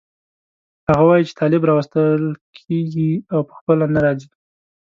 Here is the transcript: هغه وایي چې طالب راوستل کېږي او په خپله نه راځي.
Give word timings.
هغه 0.89 1.03
وایي 1.09 1.23
چې 1.27 1.37
طالب 1.41 1.61
راوستل 1.69 2.21
کېږي 2.57 3.11
او 3.33 3.39
په 3.47 3.53
خپله 3.59 3.85
نه 3.93 3.99
راځي. 4.05 4.27